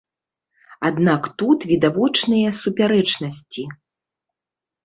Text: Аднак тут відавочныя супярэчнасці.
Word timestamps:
Аднак 0.89 1.27
тут 1.43 1.59
відавочныя 1.71 2.49
супярэчнасці. 2.61 3.63